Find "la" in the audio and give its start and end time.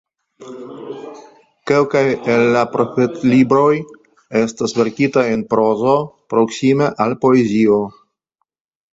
2.55-2.63